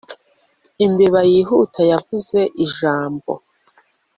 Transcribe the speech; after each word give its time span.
Imbeba 0.85 1.19
yihuta 1.31 1.81
yavuze 1.91 2.39
ijambo 2.65 3.31